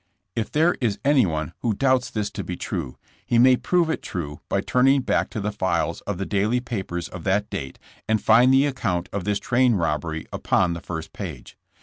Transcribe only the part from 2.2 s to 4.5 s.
to be true, he may prove it true